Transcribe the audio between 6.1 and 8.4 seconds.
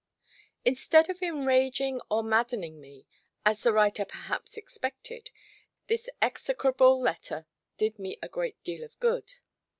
execrable letter did me a